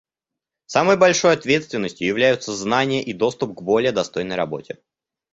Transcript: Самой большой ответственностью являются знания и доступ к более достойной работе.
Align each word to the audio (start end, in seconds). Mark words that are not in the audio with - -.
Самой 0.65 0.97
большой 0.97 1.33
ответственностью 1.33 2.07
являются 2.07 2.55
знания 2.55 3.03
и 3.03 3.13
доступ 3.13 3.53
к 3.55 3.61
более 3.61 3.91
достойной 3.91 4.35
работе. 4.35 4.79